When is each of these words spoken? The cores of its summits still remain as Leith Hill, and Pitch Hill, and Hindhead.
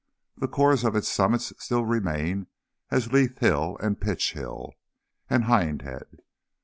The 0.35 0.47
cores 0.47 0.83
of 0.83 0.95
its 0.95 1.07
summits 1.07 1.53
still 1.59 1.85
remain 1.85 2.47
as 2.89 3.13
Leith 3.13 3.37
Hill, 3.37 3.77
and 3.81 4.01
Pitch 4.01 4.31
Hill, 4.33 4.73
and 5.29 5.43
Hindhead. 5.43 6.23